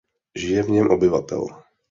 Žije 0.35 0.63
v 0.63 0.69
něm 0.69 0.89
obyvatel. 0.89 1.45